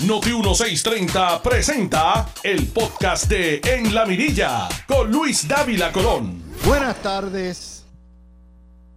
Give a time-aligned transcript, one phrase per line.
[0.00, 6.42] Noti 1630 presenta el podcast de En la Mirilla con Luis Dávila Colón.
[6.66, 7.84] Buenas tardes.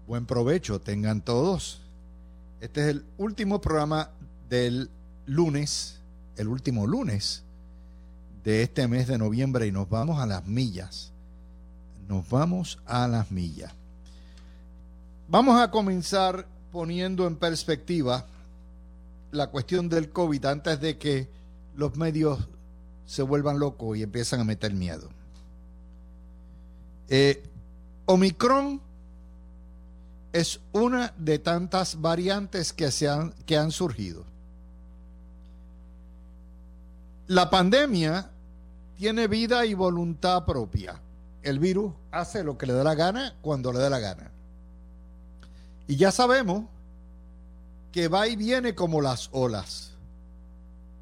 [0.07, 1.81] Buen provecho tengan todos.
[2.59, 4.09] Este es el último programa
[4.49, 4.89] del
[5.27, 6.01] lunes,
[6.35, 7.43] el último lunes
[8.43, 11.13] de este mes de noviembre y nos vamos a las millas.
[12.07, 13.71] Nos vamos a las millas.
[15.29, 18.25] Vamos a comenzar poniendo en perspectiva
[19.31, 21.27] la cuestión del COVID antes de que
[21.75, 22.47] los medios
[23.05, 25.09] se vuelvan locos y empiezan a meter miedo.
[27.09, 27.43] Eh,
[28.05, 28.81] Omicron
[30.33, 34.25] es una de tantas variantes que, se han, que han surgido.
[37.27, 38.29] La pandemia
[38.97, 40.99] tiene vida y voluntad propia.
[41.43, 44.31] El virus hace lo que le da la gana cuando le da la gana.
[45.87, 46.65] Y ya sabemos
[47.97, 49.89] que va y viene como las olas.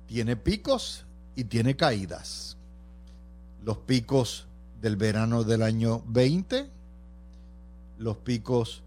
[0.07, 1.03] Tiene picos
[1.35, 2.55] y tiene caídas.
[3.65, 4.47] Los picos
[4.79, 6.69] del verano del año 20,
[7.97, 8.81] los picos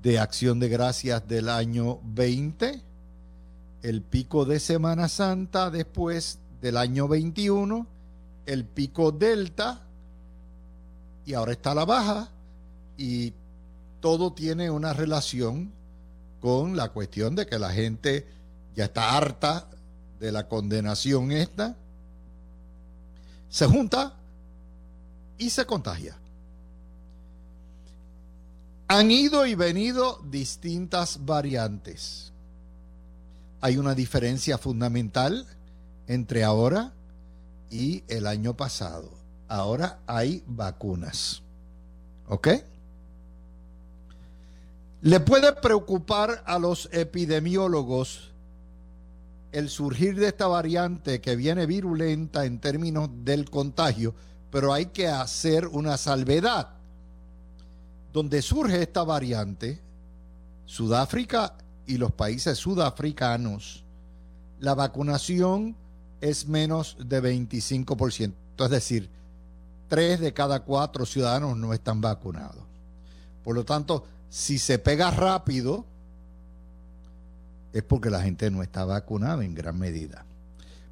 [0.00, 2.82] de acción de gracias del año 20,
[3.82, 7.84] el pico de Semana Santa después del año 21,
[8.46, 9.82] el pico delta,
[11.26, 12.28] y ahora está la baja,
[12.96, 13.32] y
[13.98, 15.79] todo tiene una relación
[16.40, 18.26] con la cuestión de que la gente
[18.74, 19.68] ya está harta
[20.18, 21.76] de la condenación esta,
[23.48, 24.14] se junta
[25.38, 26.16] y se contagia.
[28.88, 32.32] Han ido y venido distintas variantes.
[33.60, 35.46] Hay una diferencia fundamental
[36.06, 36.92] entre ahora
[37.70, 39.10] y el año pasado.
[39.48, 41.42] Ahora hay vacunas.
[42.28, 42.48] ¿Ok?
[45.02, 48.32] Le puede preocupar a los epidemiólogos
[49.50, 54.14] el surgir de esta variante que viene virulenta en términos del contagio,
[54.50, 56.68] pero hay que hacer una salvedad.
[58.12, 59.80] Donde surge esta variante,
[60.66, 61.54] Sudáfrica
[61.86, 63.82] y los países sudafricanos,
[64.60, 65.74] la vacunación
[66.20, 69.08] es menos de 25%, es decir,
[69.88, 72.62] tres de cada cuatro ciudadanos no están vacunados.
[73.42, 75.84] Por lo tanto, si se pega rápido,
[77.72, 80.24] es porque la gente no está vacunada en gran medida.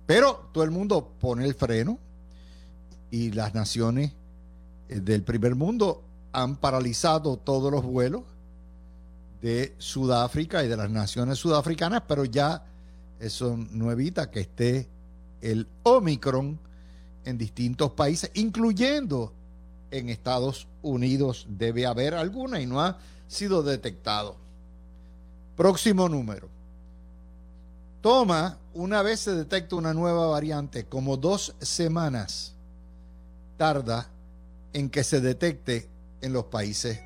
[0.06, 1.98] Pero todo el mundo pone el freno
[3.10, 4.12] y las naciones
[4.88, 8.22] eh, del primer mundo han paralizado todos los vuelos
[9.40, 12.64] de Sudáfrica y de las naciones sudafricanas, pero ya
[13.20, 14.88] eso no evita que esté
[15.40, 16.58] el Omicron
[17.24, 19.32] en distintos países, incluyendo
[19.90, 21.46] en Estados Unidos.
[21.48, 24.36] Debe haber alguna y no ha sido detectado.
[25.56, 26.48] Próximo número.
[28.00, 32.54] Toma, una vez se detecta una nueva variante, como dos semanas
[33.56, 34.08] tarda
[34.72, 35.88] en que se detecte
[36.20, 37.00] en los países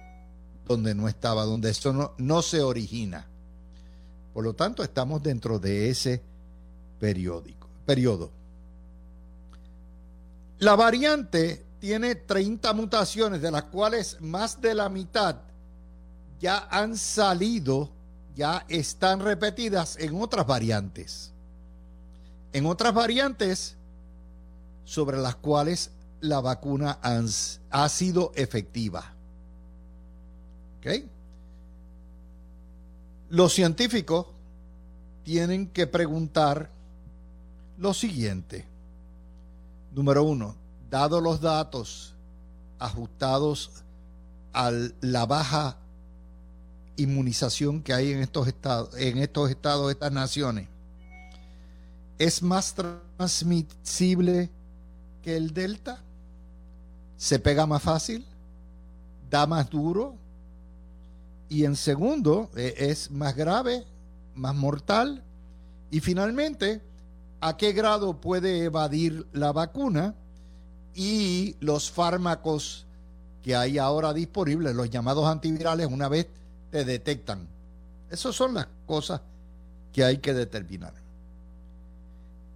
[0.66, 3.27] donde no estaba, donde eso no, no se origina.
[4.32, 6.22] Por lo tanto, estamos dentro de ese
[7.00, 8.31] periódico, periodo.
[10.59, 15.37] La variante tiene 30 mutaciones, de las cuales más de la mitad
[16.42, 17.88] ya han salido,
[18.34, 21.30] ya están repetidas en otras variantes.
[22.53, 23.76] En otras variantes
[24.84, 26.98] sobre las cuales la vacuna
[27.70, 29.12] ha sido efectiva.
[30.78, 31.04] ¿Ok?
[33.31, 34.26] Los científicos
[35.25, 36.70] tienen que preguntar
[37.78, 38.66] lo siguiente.
[39.94, 40.56] Número uno,
[40.91, 42.14] dado los datos
[42.81, 43.70] ajustados
[44.52, 45.76] a la baja
[46.97, 50.69] inmunización que hay en estos estados, en estos estados, estas naciones,
[52.19, 54.50] es más transmisible
[55.22, 56.02] que el Delta?
[57.16, 58.26] ¿Se pega más fácil?
[59.31, 60.16] ¿Da más duro?
[61.48, 63.84] Y en segundo, e, es más grave,
[64.34, 65.22] más mortal.
[65.91, 66.81] Y finalmente,
[67.41, 70.14] ¿a qué grado puede evadir la vacuna
[70.94, 72.87] y los fármacos
[73.43, 76.28] que hay ahora disponibles, los llamados antivirales, una vez
[76.72, 77.46] te detectan.
[78.10, 79.20] Esas son las cosas
[79.92, 80.94] que hay que determinar.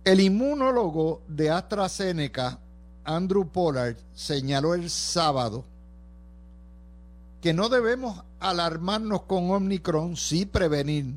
[0.04, 2.58] El inmunólogo de AstraZeneca,
[3.04, 5.64] Andrew Pollard, señaló el sábado
[7.42, 11.14] que no debemos alarmarnos con Omicron, sí prevenir,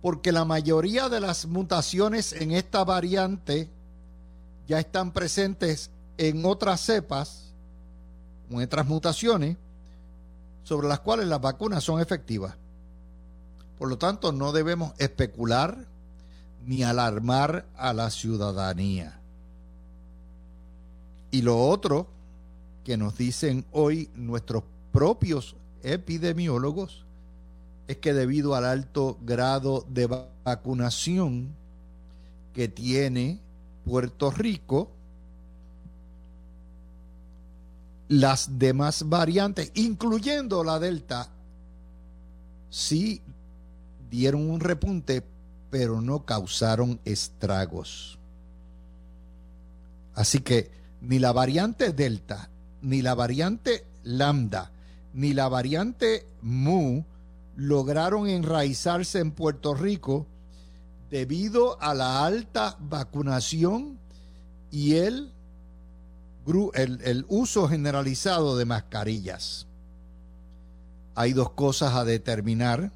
[0.00, 3.68] porque la mayoría de las mutaciones en esta variante
[4.66, 7.52] ya están presentes en otras cepas,
[8.50, 9.56] en otras mutaciones,
[10.68, 12.54] sobre las cuales las vacunas son efectivas.
[13.78, 15.86] Por lo tanto, no debemos especular
[16.66, 19.18] ni alarmar a la ciudadanía.
[21.30, 22.06] Y lo otro
[22.84, 24.62] que nos dicen hoy nuestros
[24.92, 27.06] propios epidemiólogos
[27.86, 30.06] es que debido al alto grado de
[30.44, 31.54] vacunación
[32.52, 33.40] que tiene
[33.86, 34.90] Puerto Rico,
[38.08, 41.28] las demás variantes, incluyendo la Delta,
[42.70, 43.22] sí
[44.10, 45.22] dieron un repunte,
[45.70, 48.18] pero no causaron estragos.
[50.14, 50.70] Así que
[51.00, 52.48] ni la variante Delta,
[52.82, 54.72] ni la variante Lambda,
[55.12, 57.04] ni la variante Mu
[57.56, 60.26] lograron enraizarse en Puerto Rico
[61.10, 63.98] debido a la alta vacunación
[64.70, 65.32] y el,
[66.74, 69.66] el, uso generalizado de mascarillas.
[71.14, 72.90] Hay dos cosas a determinar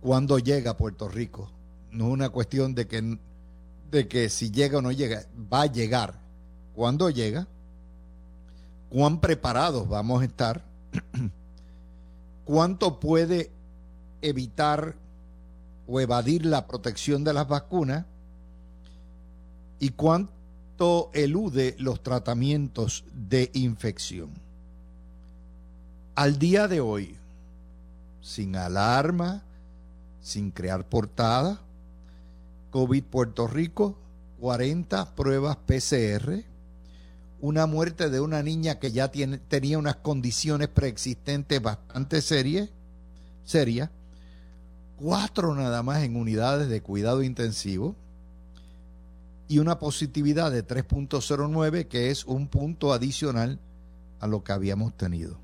[0.00, 1.50] cuando llega Puerto Rico.
[1.90, 3.18] No es una cuestión de que,
[3.90, 6.20] de que si llega o no llega, va a llegar.
[6.74, 7.46] Cuando llega,
[8.88, 10.64] cuán preparados vamos a estar,
[12.44, 13.50] cuánto puede
[14.22, 14.96] evitar
[15.86, 18.06] o evadir la protección de las vacunas
[19.78, 20.32] y cuánto
[21.12, 24.30] elude los tratamientos de infección.
[26.14, 27.16] Al día de hoy,
[28.20, 29.42] sin alarma,
[30.20, 31.60] sin crear portada,
[32.70, 33.96] COVID Puerto Rico,
[34.40, 36.44] 40 pruebas PCR,
[37.40, 42.68] una muerte de una niña que ya tenía unas condiciones preexistentes bastante serias,
[43.44, 43.90] serias,
[44.96, 47.94] cuatro nada más en unidades de cuidado intensivo
[49.48, 53.58] y una positividad de 3.09 que es un punto adicional
[54.20, 55.38] a lo que habíamos tenido.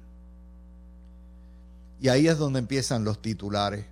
[2.01, 3.85] Y ahí es donde empiezan los titulares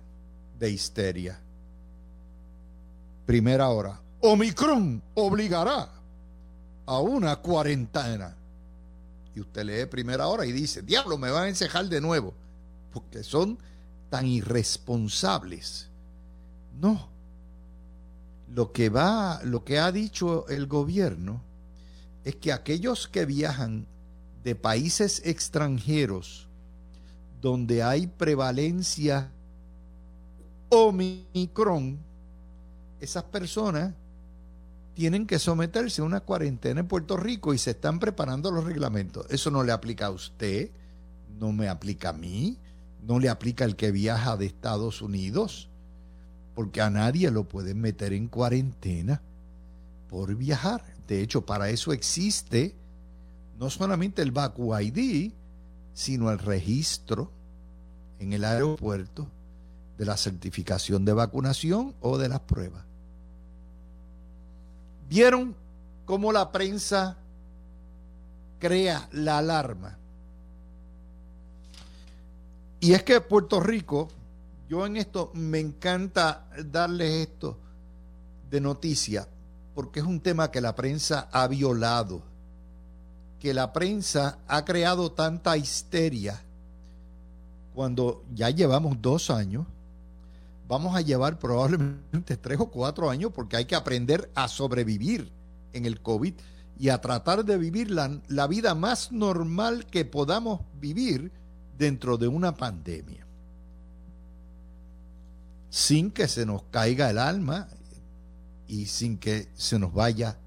[0.57, 1.39] de histeria.
[3.25, 4.01] Primera hora.
[4.21, 5.89] Omicron obligará
[6.87, 8.35] a una cuarentena.
[9.35, 12.33] Y usted lee primera hora y dice, diablo, me van a encejar de nuevo.
[12.91, 13.59] Porque son
[14.09, 15.87] tan irresponsables.
[16.79, 17.18] No.
[18.53, 21.41] Lo que va, lo que ha dicho el gobierno
[22.23, 23.85] es que aquellos que viajan
[24.43, 26.47] de países extranjeros
[27.41, 29.31] donde hay prevalencia
[30.69, 31.97] Omicron,
[32.99, 33.93] esas personas
[34.93, 39.25] tienen que someterse a una cuarentena en Puerto Rico y se están preparando los reglamentos.
[39.29, 40.69] Eso no le aplica a usted,
[41.39, 42.57] no me aplica a mí,
[43.01, 45.69] no le aplica al que viaja de Estados Unidos,
[46.59, 49.21] porque a nadie lo pueden meter en cuarentena
[50.09, 50.83] por viajar.
[51.07, 52.75] De hecho, para eso existe
[53.57, 55.31] no solamente el Vacu ID,
[55.93, 57.31] sino el registro
[58.19, 59.25] en el aeropuerto
[59.97, 62.83] de la certificación de vacunación o de las pruebas.
[65.07, 65.55] ¿Vieron
[66.03, 67.15] cómo la prensa
[68.59, 69.97] crea la alarma?
[72.81, 74.09] Y es que Puerto Rico,
[74.69, 77.57] yo en esto me encanta darles esto
[78.49, 79.27] de noticia,
[79.73, 82.21] porque es un tema que la prensa ha violado,
[83.39, 86.39] que la prensa ha creado tanta histeria.
[87.73, 89.65] Cuando ya llevamos dos años,
[90.67, 95.31] vamos a llevar probablemente tres o cuatro años porque hay que aprender a sobrevivir
[95.73, 96.33] en el COVID
[96.77, 101.31] y a tratar de vivir la, la vida más normal que podamos vivir
[101.77, 103.25] dentro de una pandemia,
[105.69, 107.67] sin que se nos caiga el alma
[108.67, 110.37] y sin que se nos vaya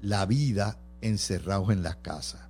[0.00, 2.40] la vida encerrados en las casas.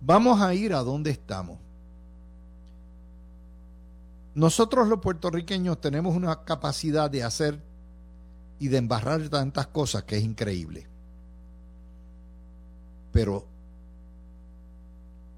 [0.00, 1.58] Vamos a ir a donde estamos.
[4.34, 7.58] Nosotros los puertorriqueños tenemos una capacidad de hacer
[8.58, 10.86] y de embarrar tantas cosas que es increíble.
[13.12, 13.46] Pero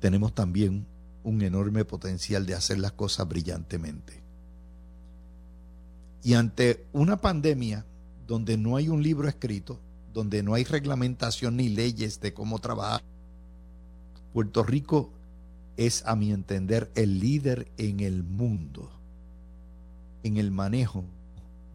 [0.00, 0.84] tenemos también
[1.28, 4.22] un enorme potencial de hacer las cosas brillantemente.
[6.22, 7.84] Y ante una pandemia
[8.26, 9.78] donde no hay un libro escrito,
[10.12, 13.02] donde no hay reglamentación ni leyes de cómo trabajar,
[14.32, 15.12] Puerto Rico
[15.76, 18.90] es, a mi entender, el líder en el mundo
[20.22, 21.04] en el manejo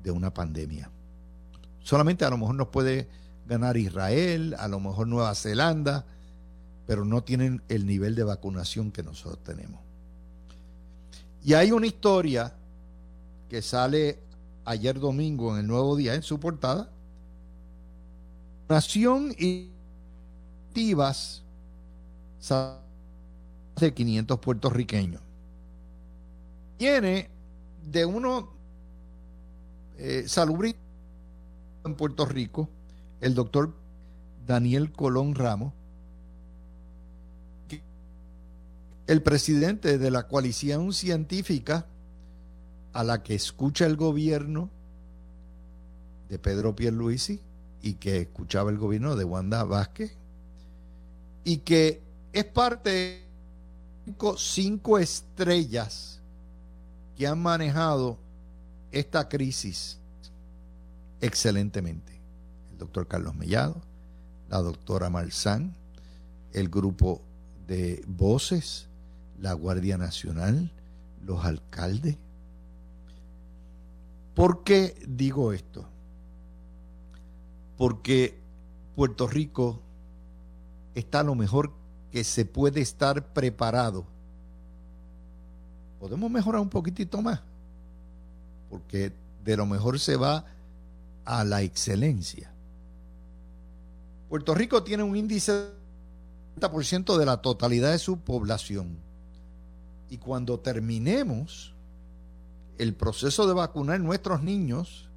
[0.04, 0.90] de una pandemia.
[1.82, 3.08] Solamente a lo mejor nos puede
[3.48, 6.06] ganar Israel, a lo mejor Nueva Zelanda,
[6.86, 9.82] pero no tienen el nivel de vacunación que nosotros tenemos.
[11.44, 12.54] Y hay una historia
[13.50, 14.20] que sale
[14.66, 16.90] ayer domingo en el Nuevo Día en su portada.
[18.70, 19.70] Nación y
[20.74, 21.44] Tivas
[23.80, 25.22] de 500 puertorriqueños.
[26.78, 27.30] Tiene
[27.90, 28.50] de uno
[29.98, 30.76] eh, salubridad
[31.86, 32.70] en Puerto Rico,
[33.22, 33.74] el doctor
[34.46, 35.74] Daniel Colón Ramos,
[39.14, 41.86] el presidente de la coalición científica
[42.94, 44.72] a la que escucha el gobierno
[46.30, 47.40] de Pedro Pierluisi
[47.84, 50.16] y que escuchaba el gobierno de Wanda Vázquez
[51.44, 52.02] y que
[52.34, 56.20] es parte de cinco, estrellas
[57.16, 58.18] que han manejado
[58.92, 60.00] esta crisis
[61.22, 62.20] excelentemente.
[62.72, 63.80] El doctor Carlos Mellado,
[64.50, 65.76] la doctora Marzán,
[66.52, 67.22] el grupo
[67.68, 68.88] de voces,
[69.44, 70.72] la Guardia Nacional,
[71.26, 72.16] los alcaldes.
[74.34, 75.86] ¿Por qué digo esto?
[77.78, 78.40] Porque
[78.96, 79.82] Puerto Rico
[80.96, 81.74] está lo mejor
[82.10, 84.06] que se puede estar preparado.
[86.00, 87.42] Podemos mejorar un poquitito más,
[88.70, 89.12] porque
[89.44, 90.46] de lo mejor se va
[91.26, 92.50] a la excelencia.
[94.30, 99.12] Puerto Rico tiene un índice de 30% de la totalidad de su población.
[100.10, 101.74] Y cuando terminemos
[102.78, 105.10] el proceso de vacunar nuestros niños,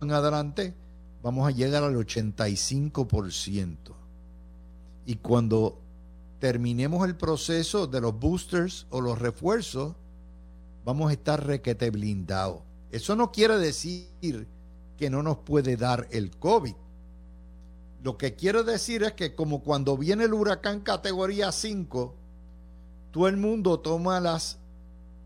[0.00, 0.74] en adelante
[1.22, 3.76] vamos a llegar al 85%.
[5.06, 5.78] Y cuando
[6.38, 9.94] terminemos el proceso de los boosters o los refuerzos,
[10.84, 12.62] vamos a estar requete blindados.
[12.90, 14.46] Eso no quiere decir
[14.96, 16.74] que no nos puede dar el COVID.
[18.02, 22.14] Lo que quiero decir es que como cuando viene el huracán categoría 5,
[23.16, 24.58] todo el mundo toma las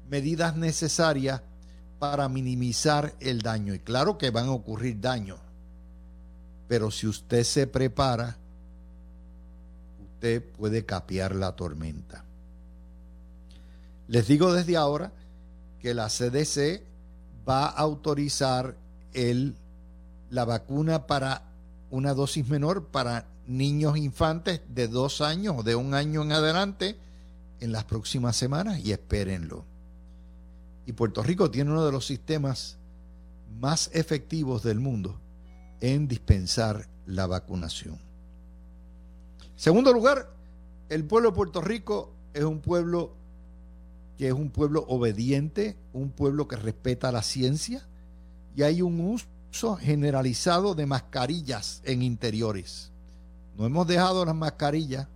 [0.09, 1.43] medidas necesarias
[1.99, 3.75] para minimizar el daño.
[3.75, 5.41] Y claro que van a ocurrir daños.
[6.69, 8.37] Pero si usted se prepara,
[10.05, 12.25] usted puede capear la tormenta.
[14.07, 15.11] Les digo desde ahora
[15.81, 16.85] que la CDC
[17.49, 18.77] va a autorizar
[19.15, 19.57] el,
[20.31, 21.43] la vacuna para
[21.91, 27.10] una dosis menor para niños infantes de dos años o de un año en adelante
[27.61, 29.65] en las próximas semanas y espérenlo.
[30.87, 32.79] Y Puerto Rico tiene uno de los sistemas
[33.61, 35.21] más efectivos del mundo
[35.81, 37.99] en dispensar la vacunación.
[39.57, 40.31] Segundo lugar,
[40.89, 43.15] el pueblo de Puerto Rico es un pueblo
[44.17, 47.87] que es un pueblo obediente, un pueblo que respeta la ciencia
[48.55, 52.91] y hay un uso generalizado de mascarillas en interiores.
[53.57, 55.09] No hemos dejado las mascarillas.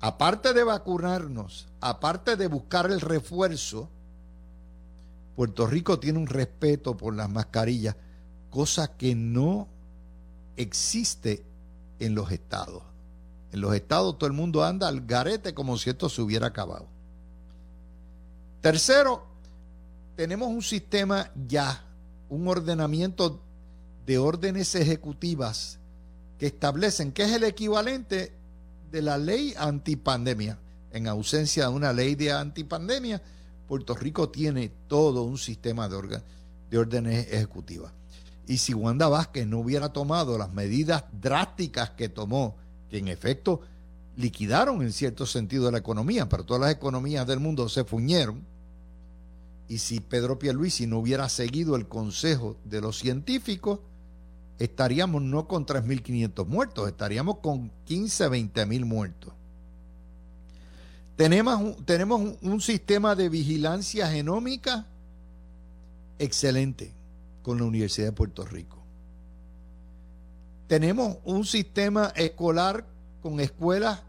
[0.00, 3.90] Aparte de vacunarnos, aparte de buscar el refuerzo,
[5.36, 7.96] Puerto Rico tiene un respeto por las mascarillas,
[8.50, 9.68] cosa que no
[10.56, 11.44] existe
[11.98, 12.82] en los estados.
[13.52, 16.86] En los estados todo el mundo anda al garete como si esto se hubiera acabado.
[18.62, 19.26] Tercero,
[20.16, 21.84] tenemos un sistema ya,
[22.28, 23.40] un ordenamiento
[24.06, 25.78] de órdenes ejecutivas
[26.38, 28.39] que establecen que es el equivalente
[28.90, 30.58] de la ley antipandemia.
[30.92, 33.22] En ausencia de una ley de antipandemia,
[33.68, 36.20] Puerto Rico tiene todo un sistema de,
[36.70, 37.92] de órdenes ejecutivas.
[38.46, 42.56] Y si Wanda Vázquez no hubiera tomado las medidas drásticas que tomó,
[42.88, 43.60] que en efecto
[44.16, 48.44] liquidaron en cierto sentido la economía, pero todas las economías del mundo se fuñeron,
[49.68, 53.78] y si Pedro Pierluisi no hubiera seguido el consejo de los científicos,
[54.60, 59.32] estaríamos no con 3.500 muertos, estaríamos con 15, 20 mil muertos.
[61.16, 64.86] Tenemos, tenemos un, sistema de vigilancia genómica
[66.18, 66.92] excelente
[67.42, 68.76] con la Universidad de Puerto Rico.
[70.66, 72.86] Tenemos un sistema escolar
[73.22, 74.02] con escuelas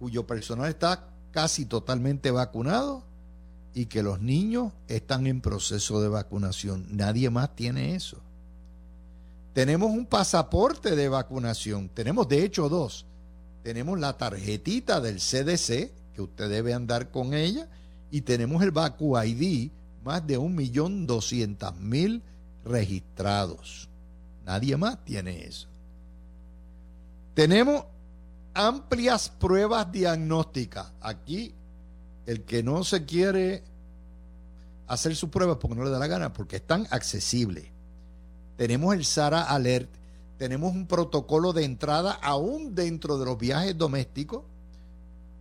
[0.00, 3.04] cuyo personal está casi totalmente vacunado
[3.74, 6.86] y que los niños están en proceso de vacunación.
[6.90, 8.25] Nadie más tiene eso.
[9.56, 11.88] Tenemos un pasaporte de vacunación.
[11.88, 13.06] Tenemos de hecho dos.
[13.62, 17.66] Tenemos la tarjetita del CDC, que usted debe andar con ella,
[18.10, 19.70] y tenemos el Vacu ID,
[20.04, 22.22] más de un millón doscientas mil
[22.66, 23.88] registrados.
[24.44, 25.68] Nadie más tiene eso.
[27.32, 27.86] Tenemos
[28.52, 30.92] amplias pruebas diagnósticas.
[31.00, 31.54] Aquí
[32.26, 33.62] el que no se quiere
[34.86, 37.74] hacer sus pruebas porque no le da la gana, porque están accesibles.
[38.56, 39.90] Tenemos el SARA Alert,
[40.38, 44.44] tenemos un protocolo de entrada aún dentro de los viajes domésticos.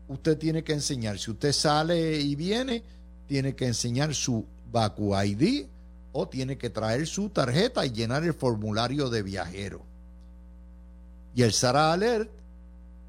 [0.07, 2.83] Usted tiene que enseñar, si usted sale y viene,
[3.27, 5.65] tiene que enseñar su Vacu ID
[6.11, 9.81] o tiene que traer su tarjeta y llenar el formulario de viajero.
[11.33, 12.29] Y el SARA Alert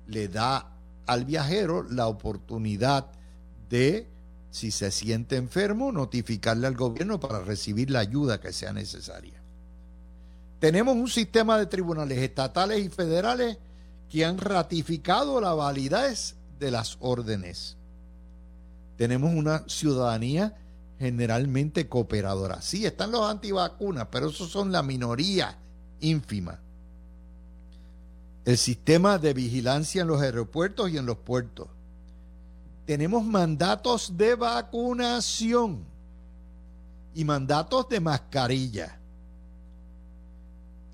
[0.09, 0.73] le da
[1.07, 3.07] al viajero la oportunidad
[3.69, 4.07] de
[4.51, 9.46] si se siente enfermo, notificarle al gobierno para recibir la ayuda que sea necesaria.
[10.59, 13.59] Tenemos un sistema de tribunales estatales y federales
[14.09, 17.77] que han ratificado la validez de las órdenes.
[18.97, 20.57] Tenemos una ciudadanía
[20.99, 22.63] generalmente cooperadora.
[22.63, 25.59] Sí, están los antivacunas, pero esos son la minoría
[26.01, 26.61] ínfima.
[28.45, 31.69] El sistema de vigilancia en los aeropuertos y en los puertos.
[32.87, 35.85] Tenemos mandatos de vacunación
[37.15, 39.01] y mandatos de mascarilla.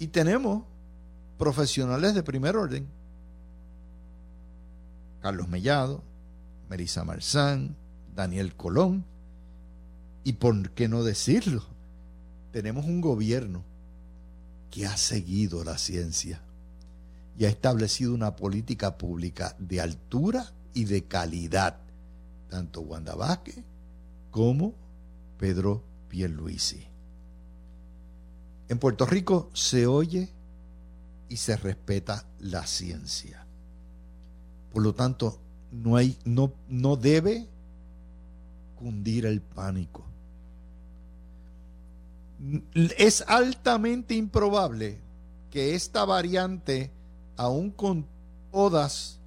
[0.03, 0.65] Y tenemos
[1.39, 2.89] profesionales de primer orden.
[5.21, 6.03] Carlos Mellado,
[6.69, 7.77] Melissa Marzán,
[8.13, 9.05] Daniel Colón.
[10.25, 11.63] Y por qué no decirlo,
[12.51, 13.63] tenemos un gobierno
[14.73, 16.43] que ha seguido la ciencia
[17.39, 21.77] y ha establecido una política pública de altura y de calidad,
[22.49, 23.63] tanto Wanda Vázquez
[24.33, 24.75] como
[25.39, 26.92] Pedro Pierluisi.
[28.73, 30.31] En Puerto Rico se oye
[31.29, 33.45] y se respeta la ciencia.
[34.73, 35.39] Por lo tanto,
[35.71, 37.47] no, hay, no, no debe
[38.75, 40.07] cundir el pánico.
[42.73, 44.99] Es altamente improbable
[45.51, 46.91] que esta variante,
[47.37, 48.07] aun con
[48.51, 49.19] todas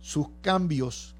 [0.00, 1.14] sus cambios,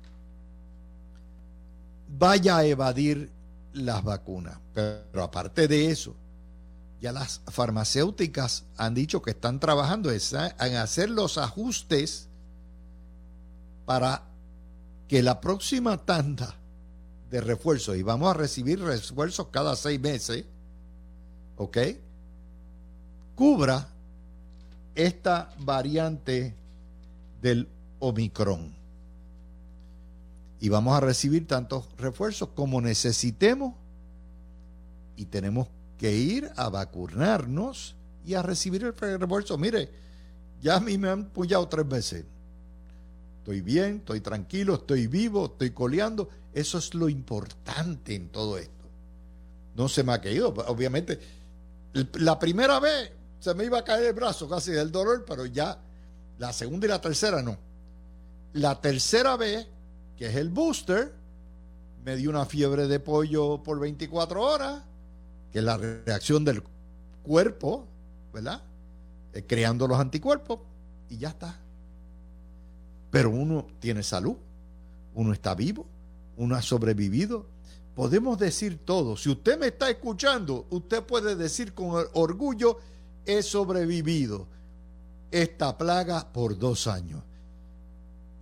[2.18, 3.30] vaya a evadir
[3.74, 4.58] las vacunas.
[4.72, 6.16] Pero aparte de eso,
[7.00, 12.28] ya las farmacéuticas han dicho que están trabajando en hacer los ajustes
[13.86, 14.22] para
[15.06, 16.54] que la próxima tanda
[17.30, 20.44] de refuerzos, y vamos a recibir refuerzos cada seis meses,
[21.56, 21.78] ¿ok?
[23.34, 23.88] Cubra
[24.94, 26.56] esta variante
[27.40, 27.68] del
[28.00, 28.74] Omicron.
[30.60, 33.74] Y vamos a recibir tantos refuerzos como necesitemos
[35.14, 39.58] y tenemos que ir a vacunarnos y a recibir el refuerzo.
[39.58, 39.90] Mire,
[40.62, 42.24] ya a mí me han puñado tres veces.
[43.38, 46.28] Estoy bien, estoy tranquilo, estoy vivo, estoy coleando.
[46.52, 48.72] Eso es lo importante en todo esto.
[49.74, 51.18] No se me ha caído, obviamente.
[52.14, 55.78] La primera vez se me iba a caer el brazo casi del dolor, pero ya
[56.38, 57.56] la segunda y la tercera no.
[58.52, 59.66] La tercera vez,
[60.16, 61.12] que es el booster,
[62.04, 64.82] me dio una fiebre de pollo por 24 horas
[65.52, 66.62] que la reacción del
[67.22, 67.86] cuerpo,
[68.32, 68.62] ¿verdad?
[69.32, 70.60] Eh, creando los anticuerpos
[71.08, 71.58] y ya está.
[73.10, 74.36] Pero uno tiene salud,
[75.14, 75.86] uno está vivo,
[76.36, 77.46] uno ha sobrevivido.
[77.94, 79.16] Podemos decir todo.
[79.16, 82.78] Si usted me está escuchando, usted puede decir con orgullo,
[83.24, 84.46] he sobrevivido
[85.30, 87.22] esta plaga por dos años.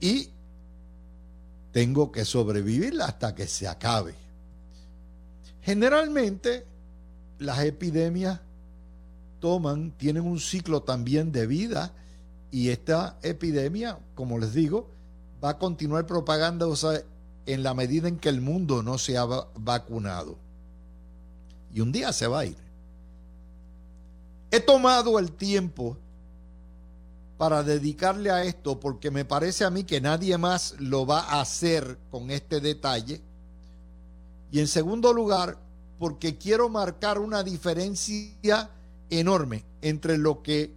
[0.01, 0.31] Y
[1.73, 4.14] tengo que sobrevivirla hasta que se acabe.
[5.62, 6.66] Generalmente
[7.38, 8.40] las epidemias
[9.40, 11.92] toman, tienen un ciclo también de vida
[12.51, 14.88] y esta epidemia, como les digo,
[15.42, 17.05] va a continuar propagándose
[17.46, 20.37] en la medida en que el mundo no se ha vacunado.
[21.72, 22.57] Y un día se va a ir.
[24.51, 25.96] He tomado el tiempo
[27.37, 31.40] para dedicarle a esto porque me parece a mí que nadie más lo va a
[31.40, 33.20] hacer con este detalle.
[34.51, 35.59] Y en segundo lugar,
[35.99, 38.71] porque quiero marcar una diferencia
[39.11, 40.75] enorme entre lo que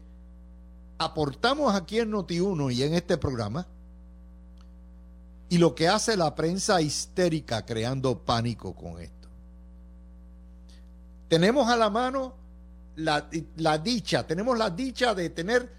[0.98, 3.68] aportamos aquí en Noti1 y en este programa
[5.50, 9.28] y lo que hace la prensa histérica creando pánico con esto.
[11.28, 12.34] Tenemos a la mano
[12.96, 15.72] la, la dicha, tenemos la dicha de tener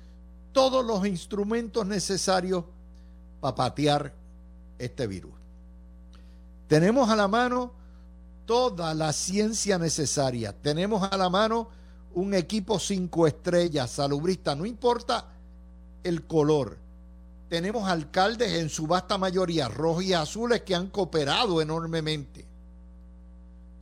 [0.52, 2.64] todos los instrumentos necesarios
[3.40, 4.12] para patear
[4.78, 5.32] este virus.
[6.66, 7.79] Tenemos a la mano
[8.50, 10.52] toda la ciencia necesaria.
[10.52, 11.68] Tenemos a la mano
[12.14, 15.28] un equipo cinco estrellas, salubrista, no importa
[16.02, 16.76] el color.
[17.48, 22.44] Tenemos alcaldes en su vasta mayoría, rojos y azules, que han cooperado enormemente.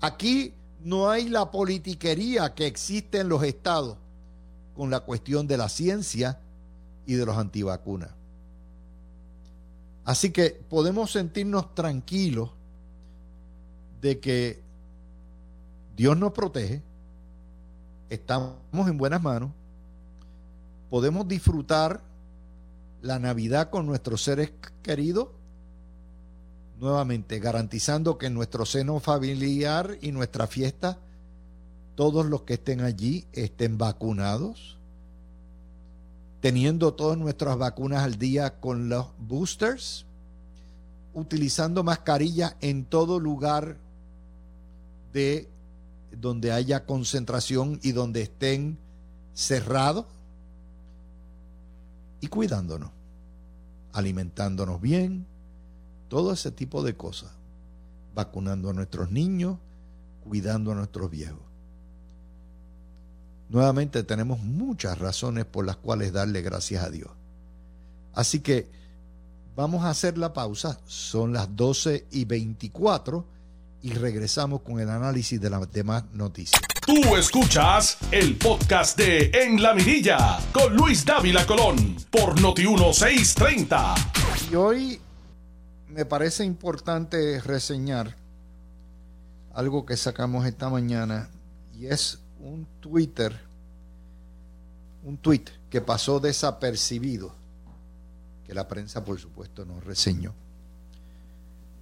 [0.03, 0.53] Aquí
[0.85, 3.97] no hay la politiquería que existe en los estados
[4.77, 6.41] con la cuestión de la ciencia
[7.07, 8.11] y de los antivacunas.
[10.05, 12.51] Así que podemos sentirnos tranquilos
[14.01, 14.61] de que
[15.97, 16.83] Dios nos protege,
[18.09, 19.51] estamos en buenas manos,
[20.91, 22.01] podemos disfrutar
[23.03, 25.29] la Navidad con nuestros seres queridos,
[26.79, 30.99] nuevamente garantizando que en nuestro seno familiar y nuestra fiesta,
[31.97, 34.79] todos los que estén allí estén vacunados,
[36.41, 40.07] teniendo todas nuestras vacunas al día con los boosters
[41.19, 43.77] utilizando mascarilla en todo lugar
[45.13, 45.49] de
[46.13, 48.79] donde haya concentración y donde estén
[49.35, 50.07] cerrados
[52.21, 52.91] y cuidándonos,
[53.93, 55.27] alimentándonos bien,
[56.09, 57.31] todo ese tipo de cosas,
[58.15, 59.59] vacunando a nuestros niños,
[60.25, 61.43] cuidando a nuestros viejos.
[63.49, 67.11] Nuevamente tenemos muchas razones por las cuales darle gracias a Dios.
[68.15, 68.69] Así que
[69.57, 73.25] vamos a hacer la pausa, son las 12 y 24
[73.83, 76.61] y regresamos con el análisis de las demás noticias.
[76.85, 84.51] Tú escuchas el podcast de En la Mirilla con Luis Dávila Colón por Noti1630.
[84.51, 85.01] Y hoy
[85.89, 88.17] me parece importante reseñar
[89.55, 91.29] algo que sacamos esta mañana
[91.77, 93.39] y es un Twitter,
[95.05, 97.35] un tweet que pasó desapercibido,
[98.47, 100.35] que la prensa por supuesto no reseñó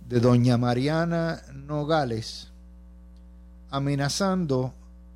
[0.08, 2.52] de doña Mariana Nogales
[3.70, 4.72] amenazando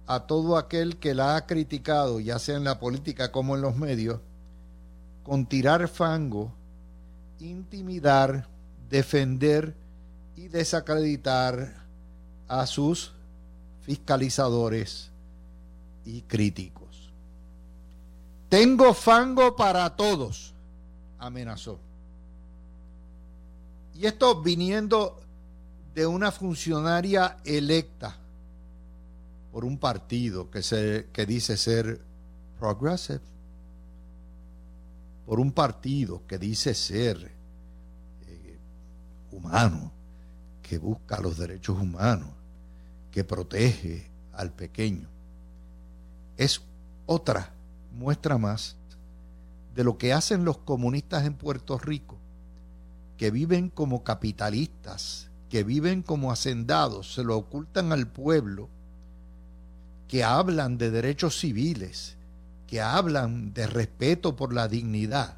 [0.07, 3.77] a todo aquel que la ha criticado, ya sea en la política como en los
[3.77, 4.21] medios,
[5.23, 6.53] con tirar fango,
[7.39, 8.49] intimidar,
[8.89, 9.75] defender
[10.35, 11.75] y desacreditar
[12.49, 13.13] a sus
[13.83, 15.11] fiscalizadores
[16.05, 17.13] y críticos.
[18.49, 20.53] Tengo fango para todos,
[21.21, 21.79] amenazó.
[23.95, 25.21] Y esto viniendo
[25.95, 28.17] de una funcionaria electa
[29.53, 32.01] por un partido que, se, que dice ser
[32.59, 33.21] progressive,
[35.27, 37.33] por un partido que dice ser
[38.27, 38.59] eh,
[39.33, 39.93] humano,
[40.63, 42.31] que busca los derechos humanos,
[43.11, 45.09] que protege al pequeño.
[46.37, 46.63] Es
[47.07, 47.53] otra
[47.93, 48.77] muestra más
[49.75, 52.20] de lo que hacen los comunistas en Puerto Rico
[53.21, 58.71] que viven como capitalistas, que viven como hacendados, se lo ocultan al pueblo,
[60.09, 62.17] que hablan de derechos civiles,
[62.67, 65.37] que hablan de respeto por la dignidad,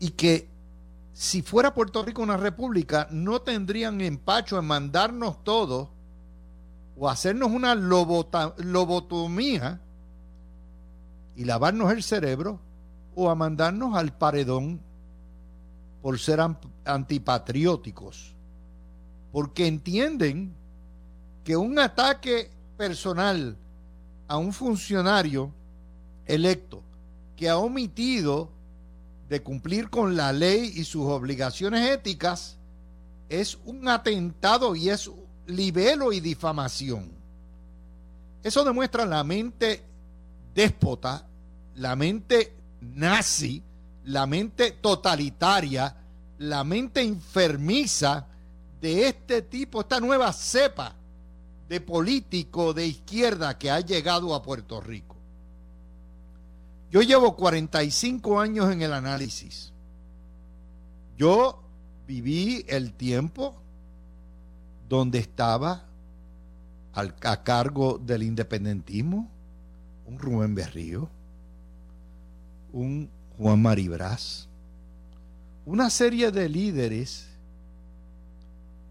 [0.00, 0.48] y que
[1.12, 5.90] si fuera Puerto Rico una república, no tendrían empacho en mandarnos todos
[6.96, 9.80] o hacernos una lobotomía
[11.36, 12.58] y lavarnos el cerebro
[13.14, 14.80] o a mandarnos al paredón
[16.04, 16.38] por ser
[16.84, 18.34] antipatrióticos,
[19.32, 20.52] porque entienden
[21.42, 23.56] que un ataque personal
[24.28, 25.50] a un funcionario
[26.26, 26.82] electo
[27.36, 28.50] que ha omitido
[29.30, 32.58] de cumplir con la ley y sus obligaciones éticas
[33.30, 35.10] es un atentado y es
[35.46, 37.12] libelo y difamación.
[38.42, 39.82] Eso demuestra la mente
[40.54, 41.26] déspota,
[41.76, 43.62] la mente nazi,
[44.04, 45.96] la mente totalitaria,
[46.38, 48.26] la mente enfermiza
[48.80, 50.94] de este tipo, esta nueva cepa
[51.68, 55.16] de político de izquierda que ha llegado a Puerto Rico.
[56.90, 59.72] Yo llevo 45 años en el análisis.
[61.16, 61.62] Yo
[62.06, 63.56] viví el tiempo
[64.88, 65.86] donde estaba
[66.92, 69.28] a cargo del independentismo
[70.06, 71.08] un Rubén Berrío,
[72.72, 74.46] un Juan Maribraz,
[75.66, 77.28] una serie de líderes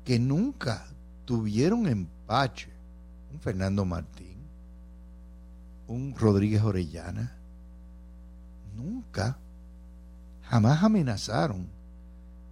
[0.03, 0.85] que nunca
[1.25, 2.69] tuvieron empache,
[3.31, 4.37] un Fernando Martín,
[5.87, 7.35] un Rodríguez Orellana,
[8.75, 9.37] nunca,
[10.43, 11.67] jamás amenazaron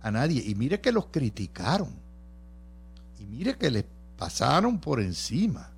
[0.01, 0.43] a nadie.
[0.45, 1.89] Y mire que los criticaron.
[3.19, 3.85] Y mire que les
[4.17, 5.69] pasaron por encima.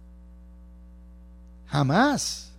[1.67, 2.52] Jamás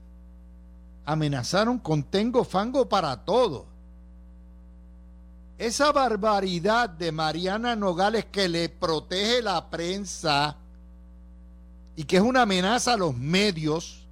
[1.05, 3.67] amenazaron con tengo fango para todo.
[5.59, 10.57] Esa barbaridad de Mariana Nogales que le protege la prensa
[11.95, 14.07] y que es una amenaza a los medios,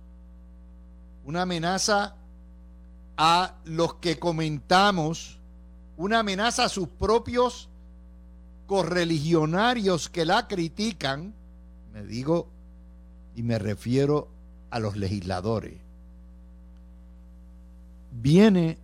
[1.24, 2.14] una amenaza
[3.16, 5.40] a los que comentamos,
[5.96, 7.68] una amenaza a sus propios
[8.66, 11.34] correligionarios que la critican,
[11.92, 12.48] me digo
[13.34, 14.28] y me refiero
[14.70, 15.81] a los legisladores
[18.12, 18.78] viene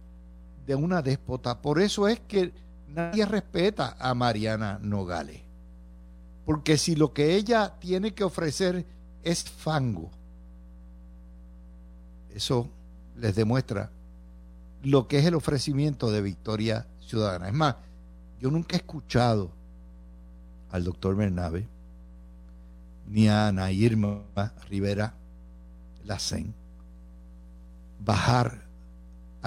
[0.67, 1.61] de una déspota.
[1.61, 2.53] Por eso es que
[2.89, 5.43] nadie respeta a Mariana Nogales.
[6.45, 8.87] Porque si lo que ella tiene que ofrecer
[9.23, 10.11] es fango,
[12.35, 12.69] eso
[13.17, 13.91] les demuestra
[14.83, 17.49] lo que es el ofrecimiento de Victoria Ciudadana.
[17.49, 17.77] Es más,
[18.41, 19.51] yo nunca he escuchado
[20.71, 21.67] al doctor Bernabe
[23.07, 24.23] ni a Ana Irma
[24.69, 25.15] Rivera
[26.05, 26.55] Lacen
[27.99, 28.68] bajar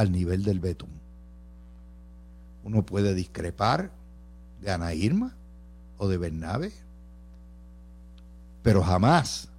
[0.02, 0.90] al nivel del betún.
[2.64, 3.92] Uno puede discrepar,
[4.62, 5.36] de Ana Irma
[5.98, 6.72] o de Bernabe,
[8.62, 9.50] pero jamás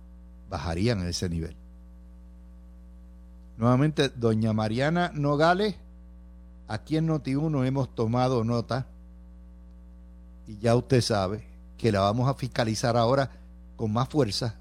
[0.49, 1.57] bajarían a ese nivel.
[3.57, 5.75] Nuevamente, doña Mariana Nogales,
[6.69, 8.87] aquí en Noti1 hemos tomado nota
[10.47, 11.45] y ya usted sabe
[11.77, 13.31] que la vamos a fiscalizar ahora
[13.77, 14.57] con más fuerza,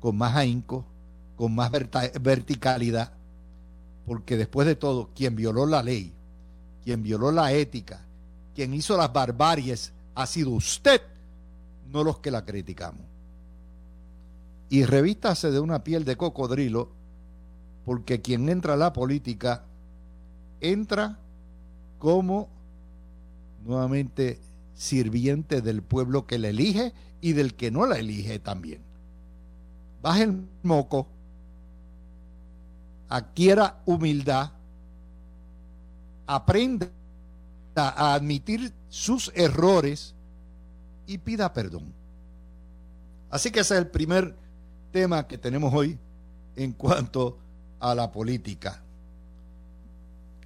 [0.00, 0.84] con más ahínco,
[1.36, 3.12] con más verticalidad,
[4.06, 6.12] porque después de todo, quien violó la ley,
[6.84, 8.00] quien violó la ética,
[8.54, 11.02] quien hizo las barbaries, ha sido usted,
[11.90, 13.02] no los que la criticamos.
[14.70, 16.90] Y revístase de una piel de cocodrilo,
[17.84, 19.64] porque quien entra a la política
[20.60, 21.18] entra
[21.98, 22.48] como
[23.64, 24.38] nuevamente
[24.74, 28.80] sirviente del pueblo que le elige y del que no la elige también.
[30.02, 31.08] Baje el moco,
[33.08, 34.52] adquiera humildad,
[36.26, 36.90] aprenda
[37.74, 40.14] a admitir sus errores
[41.06, 41.92] y pida perdón.
[43.30, 44.34] Así que ese es el primer
[44.92, 45.98] tema que tenemos hoy
[46.56, 47.38] en cuanto
[47.80, 48.82] a la política.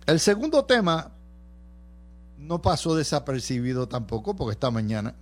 [0.07, 1.13] El segundo tema
[2.37, 5.15] no pasó desapercibido tampoco, porque esta mañana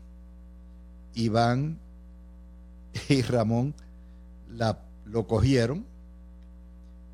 [1.14, 1.78] Iván
[3.08, 3.74] y Ramón
[5.04, 5.84] lo cogieron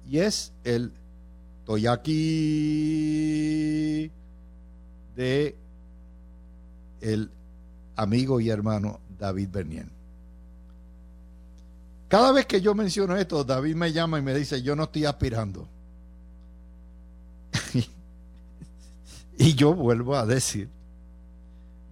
[0.08, 0.92] y es el
[1.64, 2.10] Toyaki
[5.16, 5.56] de
[7.00, 7.30] el
[7.96, 9.86] amigo y hermano David Bernier.
[12.08, 15.04] Cada vez que yo menciono esto, David me llama y me dice, yo no estoy
[15.06, 15.66] aspirando.
[19.38, 20.68] y yo vuelvo a decir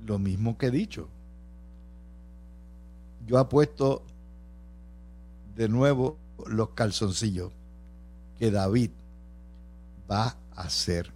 [0.04, 1.08] lo mismo que he dicho.
[3.26, 4.02] Yo apuesto
[5.56, 7.52] de nuevo los calzoncillos
[8.42, 8.90] que David
[10.10, 11.12] va a ser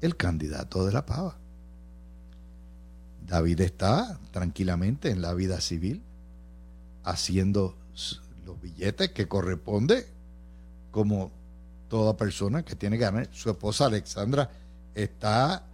[0.00, 1.36] el candidato de la pava.
[3.26, 6.00] David está tranquilamente en la vida civil
[7.02, 7.74] haciendo
[8.46, 10.06] los billetes que corresponde
[10.92, 11.32] como
[11.88, 13.28] toda persona que tiene que ganar.
[13.32, 14.48] Su esposa Alexandra
[14.94, 15.64] está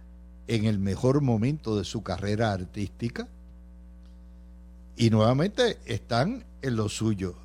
[0.47, 3.27] en el mejor momento de su carrera artística
[4.97, 7.35] y nuevamente están en lo suyo.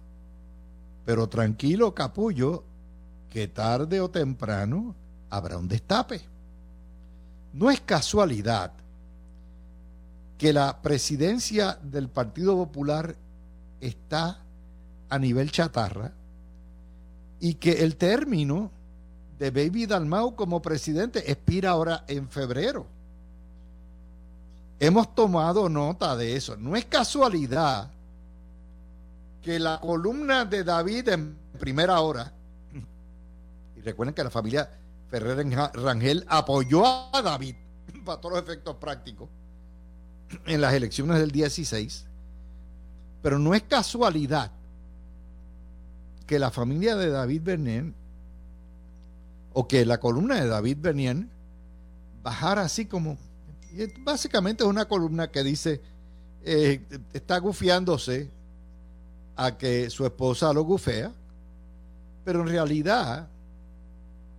[1.04, 2.64] Pero tranquilo, capullo,
[3.34, 4.94] que tarde o temprano
[5.28, 6.20] habrá un destape.
[7.52, 8.70] No es casualidad
[10.38, 13.16] que la presidencia del Partido Popular
[13.80, 14.38] está
[15.08, 16.12] a nivel chatarra
[17.40, 18.70] y que el término
[19.36, 22.86] de Baby Dalmau como presidente expira ahora en febrero.
[24.78, 26.56] Hemos tomado nota de eso.
[26.56, 27.90] No es casualidad
[29.42, 32.32] que la columna de David en primera hora,
[33.84, 34.70] recuerden que la familia
[35.08, 37.54] Ferrer Rangel apoyó a David
[38.04, 39.28] para todos los efectos prácticos
[40.46, 42.06] en las elecciones del 16,
[43.22, 44.50] pero no es casualidad
[46.26, 47.92] que la familia de David Bernier
[49.52, 51.26] o que la columna de David Bernier
[52.22, 53.18] bajara así como
[54.00, 55.80] básicamente es una columna que dice
[56.42, 58.30] eh, está gufiándose
[59.36, 61.12] a que su esposa lo gufea
[62.24, 63.28] pero en realidad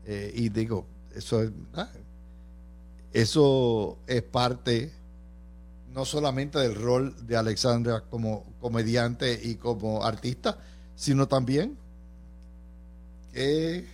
[0.05, 1.51] eh, y digo eso es
[3.13, 4.91] eso es parte
[5.95, 10.57] no solamente del rol de Alexandra como comediante y como artista,
[10.97, 11.77] sino también
[13.31, 13.87] que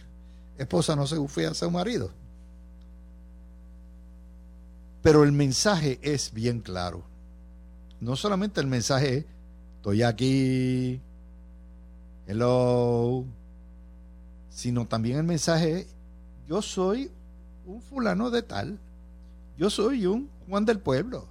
[0.57, 2.09] esposa no se gufea a su marido.
[5.03, 7.03] Pero el mensaje es bien claro.
[7.99, 9.25] No solamente el mensaje es,
[9.77, 10.99] estoy aquí,
[12.25, 13.25] hello,
[14.49, 15.87] sino también el mensaje es,
[16.51, 17.09] yo soy
[17.65, 18.77] un fulano de tal,
[19.57, 21.25] yo soy un Juan del Pueblo,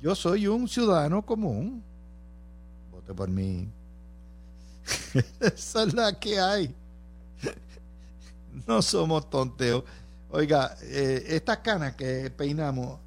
[0.00, 1.82] yo soy un ciudadano común,
[2.92, 3.66] vote por mí.
[5.40, 6.72] Esa es la que hay.
[8.68, 9.82] No somos tonteos.
[10.30, 13.00] Oiga, eh, estas canas que peinamos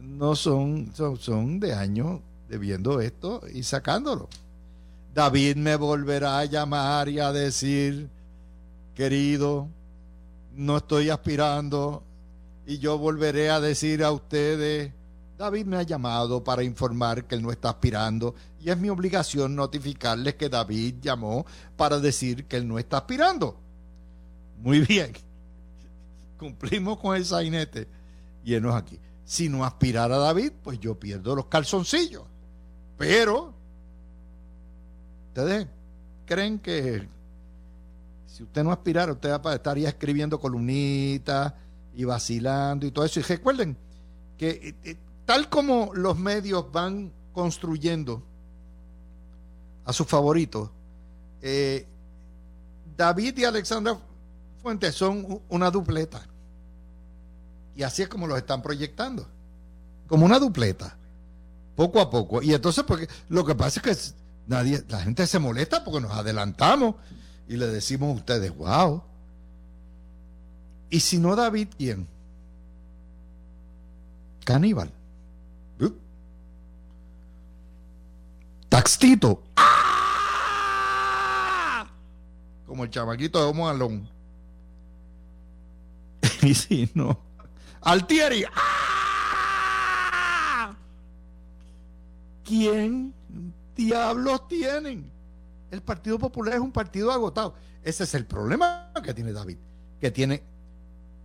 [0.00, 4.28] no son, son, son de años de viendo esto y sacándolo.
[5.14, 8.08] David me volverá a llamar y a decir,
[8.96, 9.68] querido,
[10.54, 12.02] no estoy aspirando
[12.66, 14.92] y yo volveré a decir a ustedes,
[15.38, 19.56] David me ha llamado para informar que él no está aspirando y es mi obligación
[19.56, 23.56] notificarles que David llamó para decir que él no está aspirando.
[24.58, 25.12] Muy bien,
[26.38, 27.88] cumplimos con el sainete
[28.44, 28.98] y él no es aquí.
[29.24, 32.24] Si no aspirara David, pues yo pierdo los calzoncillos.
[32.98, 33.54] Pero,
[35.28, 35.66] ¿ustedes
[36.26, 37.08] creen que
[38.40, 41.52] si usted no aspirara, usted estaría escribiendo columnitas
[41.94, 43.20] y vacilando y todo eso?
[43.20, 43.76] Y recuerden
[44.38, 48.22] que eh, eh, tal como los medios van construyendo
[49.84, 50.70] a sus favoritos,
[51.42, 51.86] eh,
[52.96, 53.98] David y Alexandra
[54.62, 56.26] Fuentes son una dupleta.
[57.76, 59.28] Y así es como los están proyectando.
[60.06, 60.96] Como una dupleta.
[61.76, 62.40] Poco a poco.
[62.40, 64.14] Y entonces, porque lo que pasa es que
[64.46, 66.94] nadie, la gente se molesta porque nos adelantamos
[67.50, 69.02] y le decimos a ustedes, wow.
[70.88, 72.06] Y si no David, ¿quién?
[74.44, 74.92] Caníbal.
[78.68, 79.42] Taxtito.
[79.56, 81.88] ¡Ah!
[82.66, 84.08] Como el chamaquito de Homo Alón.
[86.42, 87.18] y si no.
[87.80, 88.44] Altieri.
[90.14, 90.76] ¡Ah!
[92.44, 93.12] ¿Quién
[93.74, 95.10] diablos tienen?
[95.70, 97.54] El Partido Popular es un partido agotado.
[97.82, 99.58] Ese es el problema que tiene David.
[100.00, 100.42] Que tiene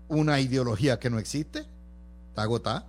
[0.08, 1.66] una ideología que no existe.
[2.30, 2.86] Está agotada.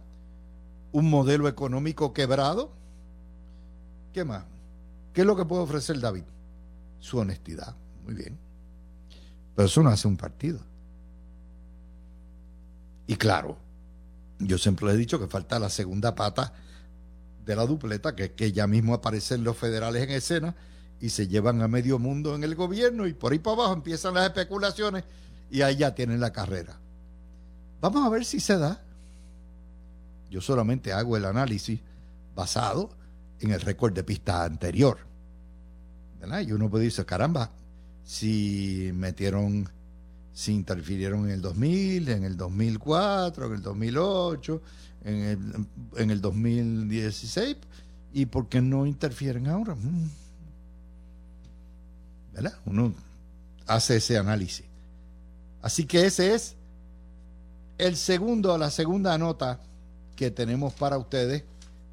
[0.92, 2.72] Un modelo económico quebrado.
[4.12, 4.44] ¿Qué más?
[5.12, 6.24] ¿Qué es lo que puede ofrecer David?
[6.98, 7.74] Su honestidad.
[8.04, 8.38] Muy bien.
[9.54, 10.60] Pero eso no hace un partido.
[13.06, 13.56] Y claro,
[14.38, 16.52] yo siempre le he dicho que falta la segunda pata
[17.44, 20.54] de la dupleta, que es que ya mismo aparecen los federales en escena
[21.00, 24.14] y se llevan a medio mundo en el gobierno y por ahí para abajo empiezan
[24.14, 25.04] las especulaciones
[25.50, 26.78] y ahí ya tienen la carrera.
[27.80, 28.82] Vamos a ver si se da.
[30.30, 31.80] Yo solamente hago el análisis
[32.34, 32.90] basado
[33.40, 34.98] en el récord de pista anterior.
[36.18, 36.40] ¿verdad?
[36.40, 37.50] Y uno puede decir, caramba,
[38.02, 39.68] si metieron
[40.36, 44.62] si interfirieron en el 2000, en el 2004, en el 2008,
[45.04, 47.56] en el, en el 2016,
[48.12, 49.74] y por qué no interfieren ahora.
[49.74, 50.10] Mm.
[52.64, 52.94] Uno
[53.66, 54.66] hace ese análisis.
[55.62, 56.54] Así que ese es
[57.78, 59.60] el segundo, la segunda nota
[60.14, 61.44] que tenemos para ustedes,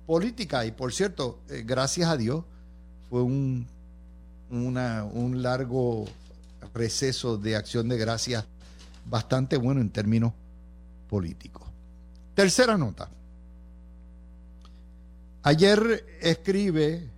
[0.05, 0.65] política.
[0.65, 2.43] Y por cierto, eh, gracias a Dios,
[3.09, 3.67] fue un,
[4.49, 6.05] un largo
[6.73, 8.45] receso de acción de gracias
[9.05, 10.33] bastante bueno en términos
[11.09, 11.63] políticos.
[12.35, 13.09] Tercera nota.
[15.43, 17.09] Ayer escribe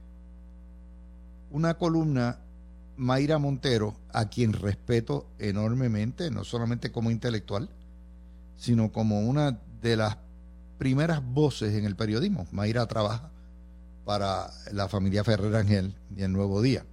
[1.51, 2.39] una columna
[2.97, 7.69] Mayra Montero, a quien respeto enormemente, no solamente como intelectual,
[8.57, 10.17] sino como una de las
[10.77, 12.47] primeras voces en el periodismo.
[12.51, 13.31] Mayra trabaja
[14.05, 16.85] para la familia Ferrer Ángel y el Nuevo Día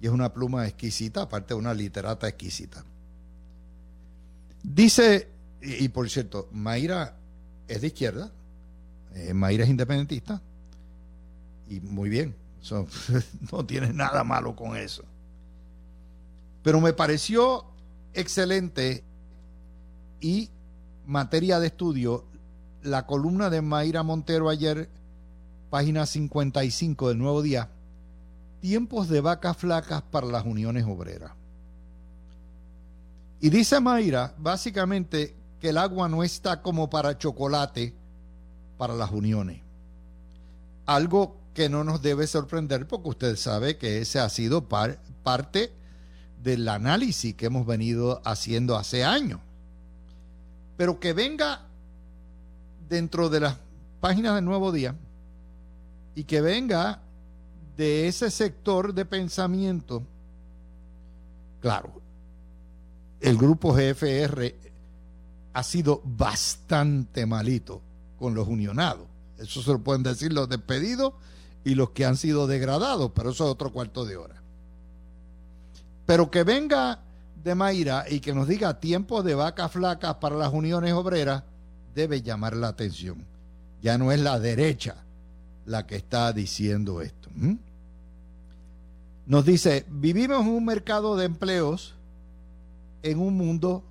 [0.00, 2.84] y es una pluma exquisita, aparte de una literata exquisita.
[4.62, 5.28] Dice,
[5.60, 7.16] y, por cierto, Mayra
[7.66, 8.30] es de izquierda,
[9.14, 10.40] eh, Mayra es independentista,
[11.68, 12.34] y muy bien,
[13.52, 15.04] no tiene nada malo con eso.
[16.68, 17.64] Pero me pareció
[18.12, 19.02] excelente
[20.20, 20.50] y
[21.06, 22.26] materia de estudio
[22.82, 24.90] la columna de Mayra Montero ayer,
[25.70, 27.70] página 55 del Nuevo Día,
[28.60, 31.32] tiempos de vacas flacas para las uniones obreras.
[33.40, 37.94] Y dice Mayra, básicamente, que el agua no está como para chocolate
[38.76, 39.62] para las uniones.
[40.84, 45.77] Algo que no nos debe sorprender porque usted sabe que ese ha sido parte
[46.42, 49.40] del análisis que hemos venido haciendo hace años.
[50.76, 51.62] Pero que venga
[52.88, 53.56] dentro de las
[54.00, 54.94] páginas del Nuevo Día
[56.14, 57.00] y que venga
[57.76, 60.02] de ese sector de pensamiento,
[61.60, 61.92] claro,
[63.20, 64.54] el grupo GFR
[65.52, 67.80] ha sido bastante malito
[68.18, 69.06] con los unionados.
[69.38, 71.14] Eso se lo pueden decir los despedidos
[71.64, 74.37] y los que han sido degradados, pero eso es otro cuarto de hora.
[76.08, 77.00] Pero que venga
[77.44, 81.42] de Mayra y que nos diga tiempos de vacas flacas para las uniones obreras,
[81.94, 83.26] debe llamar la atención.
[83.82, 85.04] Ya no es la derecha
[85.66, 87.28] la que está diciendo esto.
[89.26, 91.94] Nos dice, vivimos en un mercado de empleos
[93.02, 93.84] en un mundo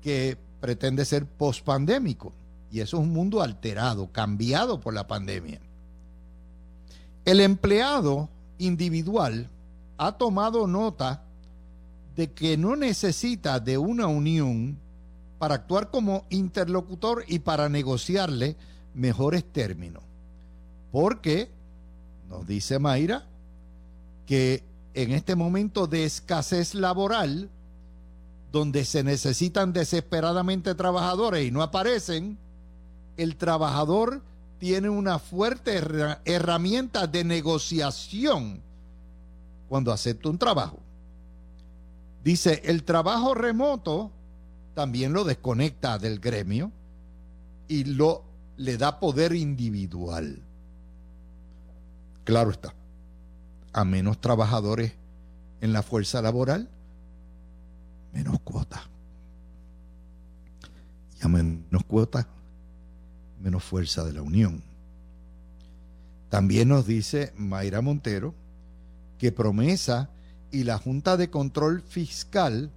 [0.00, 2.32] que pretende ser pospandémico.
[2.72, 5.60] Y eso es un mundo alterado, cambiado por la pandemia.
[7.26, 9.50] El empleado individual
[9.98, 11.22] ha tomado nota
[12.16, 14.78] de que no necesita de una unión
[15.38, 18.56] para actuar como interlocutor y para negociarle
[18.94, 20.02] mejores términos.
[20.90, 21.50] Porque,
[22.28, 23.26] nos dice Mayra,
[24.26, 27.50] que en este momento de escasez laboral,
[28.50, 32.38] donde se necesitan desesperadamente trabajadores y no aparecen,
[33.18, 34.22] el trabajador
[34.58, 35.82] tiene una fuerte
[36.24, 38.62] herramienta de negociación
[39.68, 40.78] cuando acepta un trabajo.
[42.22, 44.10] Dice, el trabajo remoto
[44.74, 46.72] también lo desconecta del gremio
[47.68, 48.24] y lo
[48.56, 50.42] le da poder individual.
[52.24, 52.74] Claro está,
[53.72, 54.92] a menos trabajadores
[55.60, 56.68] en la fuerza laboral,
[58.12, 58.80] menos cuotas.
[61.20, 62.26] Y a menos cuotas,
[63.40, 64.62] menos fuerza de la Unión.
[66.28, 68.34] También nos dice Mayra Montero
[69.18, 70.10] que promesa
[70.50, 72.70] y la Junta de Control Fiscal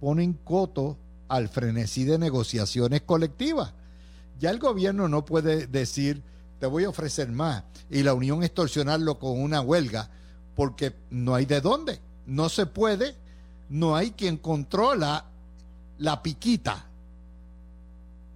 [0.00, 0.96] ponen coto
[1.28, 3.74] al frenesí de negociaciones colectivas.
[4.38, 6.22] Ya el gobierno no puede decir,
[6.60, 10.10] te voy a ofrecer más, y la Unión extorsionarlo con una huelga,
[10.54, 12.00] porque no hay de dónde.
[12.26, 13.16] No se puede,
[13.68, 15.26] no hay quien controla
[15.98, 16.86] la piquita.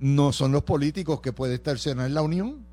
[0.00, 2.64] No son los políticos que pueden extorsionar la Unión,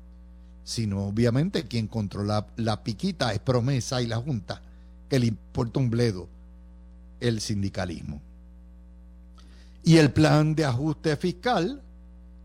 [0.64, 4.62] sino obviamente quien controla la piquita es promesa y la Junta,
[5.08, 6.28] que le importa un bledo
[7.20, 8.20] el sindicalismo.
[9.82, 11.82] Y el plan de ajuste fiscal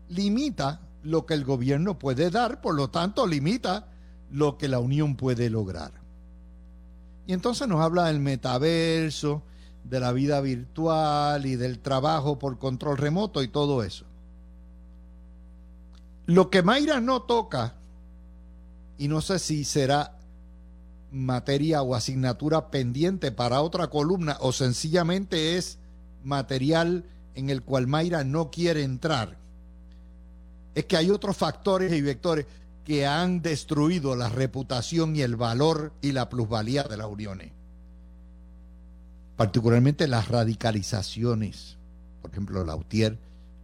[0.08, 3.88] limita lo que el gobierno puede dar, por lo tanto limita
[4.30, 5.92] lo que la Unión puede lograr.
[7.26, 9.42] Y entonces nos habla del metaverso,
[9.84, 14.04] de la vida virtual y del trabajo por control remoto y todo eso.
[16.26, 17.74] Lo que Mayra no toca,
[18.98, 20.16] y no sé si será
[21.10, 25.78] materia o asignatura pendiente para otra columna o sencillamente es
[26.24, 29.38] material en el cual Mayra no quiere entrar,
[30.74, 32.46] es que hay otros factores y vectores
[32.84, 37.52] que han destruido la reputación y el valor y la plusvalía de las uniones.
[39.36, 41.76] Particularmente las radicalizaciones,
[42.22, 43.18] por ejemplo, la UTIER,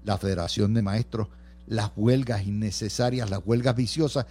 [0.05, 1.28] la Federación de Maestros,
[1.66, 4.26] las huelgas innecesarias, las huelgas viciosas,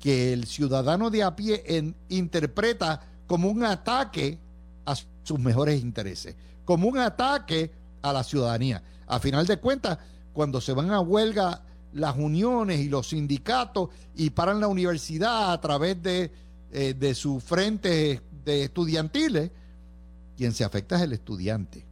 [0.00, 4.38] que el ciudadano de a pie interpreta como un ataque
[4.86, 7.70] a sus mejores intereses, como un ataque
[8.02, 8.82] a la ciudadanía.
[9.06, 9.98] A final de cuentas,
[10.32, 15.60] cuando se van a huelga las uniones y los sindicatos y paran la universidad a
[15.60, 16.30] través de,
[16.72, 19.50] eh, de sus frentes de estudiantiles,
[20.36, 21.84] quien se afecta es el estudiante.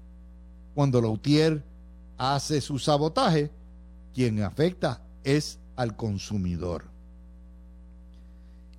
[0.75, 1.65] Cuando Lautier
[2.19, 3.51] hace su sabotaje,
[4.15, 6.96] quien afecta es al consumidor.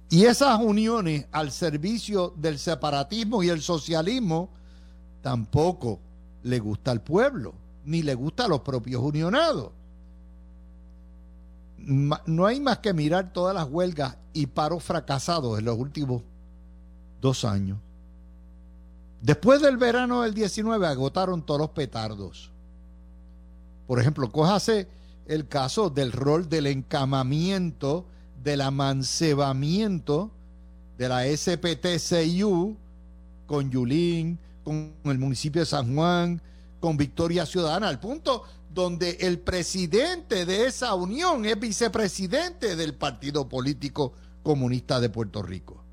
[0.09, 4.49] Y esas uniones al servicio del separatismo y el socialismo
[5.21, 5.99] tampoco
[6.43, 7.53] le gusta al pueblo,
[7.83, 9.71] ni le gusta a los propios unionados.
[11.77, 16.23] No hay más que mirar todas las huelgas y paros fracasados en los últimos
[17.21, 17.79] dos años.
[19.21, 22.51] Después del verano del 19 agotaron todos los petardos.
[23.87, 24.87] Por ejemplo, cójase
[25.25, 28.05] el caso del rol del encamamiento,
[28.43, 30.31] del amancebamiento
[30.97, 32.75] de la SPTCU
[33.45, 36.41] con Yulín, con el municipio de San Juan,
[36.79, 43.47] con Victoria Ciudadana, al punto donde el presidente de esa unión es vicepresidente del Partido
[43.49, 44.13] Político
[44.43, 45.83] Comunista de Puerto Rico.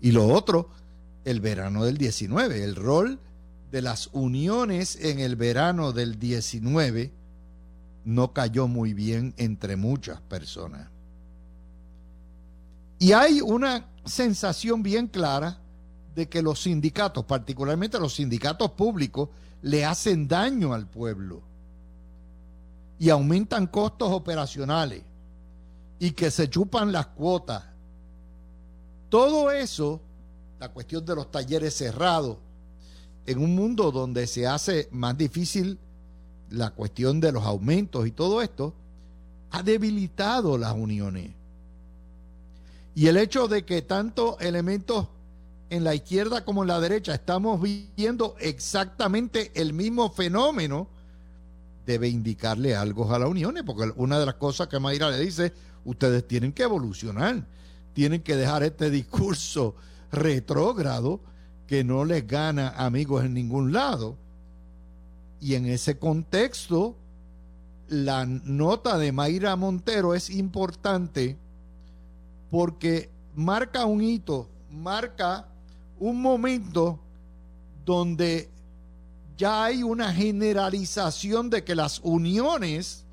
[0.00, 0.70] Y lo otro,
[1.24, 3.18] el verano del 19, el rol
[3.70, 7.12] de las uniones en el verano del 19
[8.04, 10.88] no cayó muy bien entre muchas personas.
[12.98, 15.58] Y hay una sensación bien clara
[16.14, 19.28] de que los sindicatos, particularmente los sindicatos públicos,
[19.62, 21.42] le hacen daño al pueblo
[22.98, 25.02] y aumentan costos operacionales
[25.98, 27.64] y que se chupan las cuotas.
[29.08, 30.00] Todo eso,
[30.58, 32.38] la cuestión de los talleres cerrados,
[33.26, 35.78] en un mundo donde se hace más difícil
[36.50, 38.74] la cuestión de los aumentos y todo esto,
[39.50, 41.32] ha debilitado las uniones.
[42.94, 45.08] Y el hecho de que tantos elementos
[45.70, 50.88] en la izquierda como en la derecha estamos viendo exactamente el mismo fenómeno,
[51.86, 55.52] debe indicarle algo a la Unión, porque una de las cosas que Mayra le dice,
[55.84, 57.44] ustedes tienen que evolucionar,
[57.92, 59.74] tienen que dejar este discurso
[60.12, 61.20] retrógrado
[61.66, 64.16] que no les gana amigos en ningún lado.
[65.40, 66.96] Y en ese contexto,
[67.88, 71.36] la nota de Mayra Montero es importante
[72.50, 75.48] porque marca un hito, marca
[75.98, 76.98] un momento
[77.84, 78.48] donde
[79.36, 83.04] ya hay una generalización de que las uniones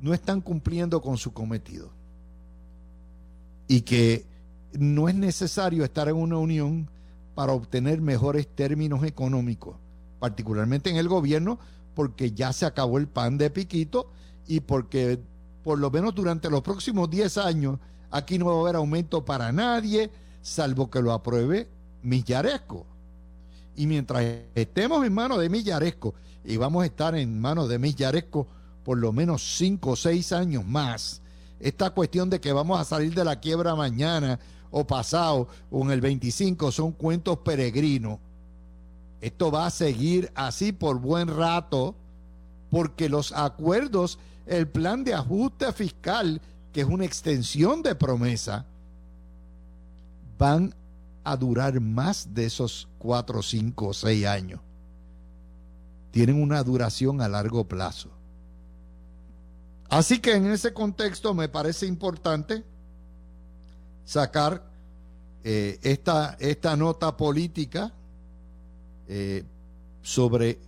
[0.00, 1.90] no están cumpliendo con su cometido.
[3.66, 4.24] Y que
[4.72, 6.88] no es necesario estar en una unión
[7.34, 9.76] para obtener mejores términos económicos,
[10.18, 11.58] particularmente en el gobierno,
[11.94, 14.10] porque ya se acabó el pan de piquito
[14.46, 15.20] y porque
[15.62, 17.78] por lo menos durante los próximos 10 años
[18.10, 20.10] aquí no va a haber aumento para nadie,
[20.40, 21.68] salvo que lo apruebe
[22.02, 22.86] Millaresco.
[23.76, 26.14] Y mientras estemos en manos de Millaresco,
[26.44, 28.46] y vamos a estar en manos de Millaresco
[28.84, 31.20] por lo menos 5 o 6 años más.
[31.60, 34.38] Esta cuestión de que vamos a salir de la quiebra mañana
[34.70, 38.18] o pasado o en el 25 son cuentos peregrinos.
[39.20, 41.94] Esto va a seguir así por buen rato
[42.70, 46.40] porque los acuerdos, el plan de ajuste fiscal,
[46.72, 48.66] que es una extensión de promesa,
[50.38, 50.74] van
[51.24, 54.60] a durar más de esos 4, 5 o 6 años.
[56.10, 58.10] Tienen una duración a largo plazo.
[59.88, 62.64] Así que en ese contexto me parece importante
[64.04, 64.62] sacar
[65.44, 67.92] eh, esta, esta, nota política
[69.08, 69.44] eh,
[70.02, 70.58] sobre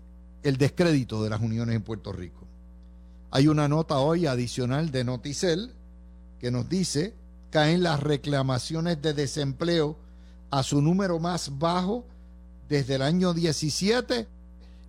[0.43, 2.47] el descrédito de las uniones en Puerto Rico.
[3.31, 5.73] Hay una nota hoy adicional de Noticel
[6.39, 7.15] que nos dice
[7.51, 9.97] caen las reclamaciones de desempleo
[10.51, 12.05] a su número más bajo
[12.69, 14.27] desde el año 17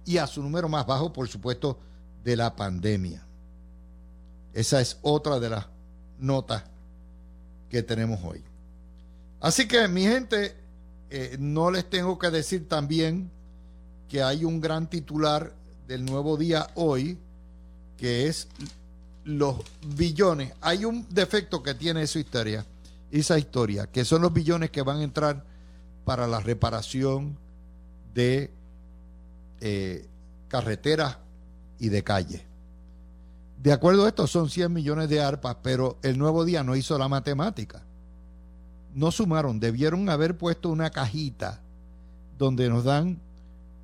[0.05, 1.79] y a su número más bajo, por supuesto,
[2.23, 3.25] de la pandemia.
[4.53, 5.67] Esa es otra de las
[6.19, 6.63] notas
[7.69, 8.43] que tenemos hoy.
[9.39, 10.55] Así que, mi gente,
[11.09, 13.31] eh, no les tengo que decir también
[14.11, 15.53] que hay un gran titular
[15.87, 17.17] del nuevo día hoy,
[17.95, 18.49] que es
[19.23, 19.55] los
[19.95, 20.51] billones.
[20.59, 22.65] Hay un defecto que tiene esa historia,
[23.09, 25.45] esa historia, que son los billones que van a entrar
[26.03, 27.37] para la reparación
[28.13, 28.51] de
[29.61, 30.05] eh,
[30.49, 31.17] carreteras
[31.79, 32.41] y de calles.
[33.63, 36.97] De acuerdo a esto, son 100 millones de arpas, pero el nuevo día no hizo
[36.97, 37.81] la matemática.
[38.93, 41.61] No sumaron, debieron haber puesto una cajita
[42.37, 43.21] donde nos dan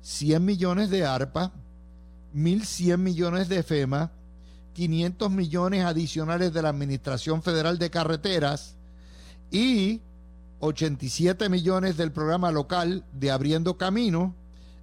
[0.00, 1.50] 100 millones de arpas,
[2.34, 4.12] 1.100 millones de FEMA,
[4.74, 8.76] 500 millones adicionales de la Administración Federal de Carreteras
[9.50, 10.02] y
[10.60, 14.34] 87 millones del programa local de Abriendo Camino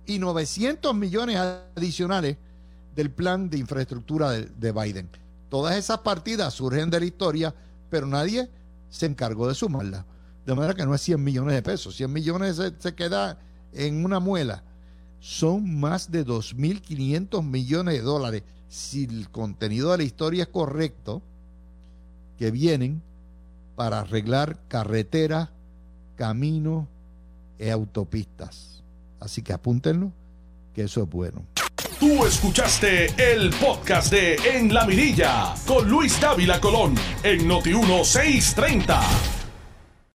[0.05, 2.38] y 900 millones adicionales
[2.95, 5.09] del plan de infraestructura de, Biden.
[5.49, 7.55] Todas esas partidas surgen de la historia,
[7.89, 8.49] pero nadie
[8.89, 10.05] se encargó de sumarlas.
[10.45, 13.39] De manera que no es 100 millones de pesos, 100 millones se, se queda
[13.74, 14.63] en una muela.
[15.26, 21.23] Son más de 2.500 millones de dólares, si el contenido de la historia es correcto,
[22.38, 23.01] que vienen
[23.76, 25.49] para arreglar carreteras,
[26.15, 26.86] caminos
[27.57, 28.84] y autopistas.
[29.19, 30.11] Así que apúntenlo,
[30.76, 31.41] que eso es bueno.
[31.99, 39.35] Tú escuchaste el podcast de En la Mirilla con Luis Dávila Colón en Noti 1630.